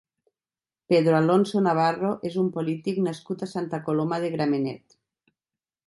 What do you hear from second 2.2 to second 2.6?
és un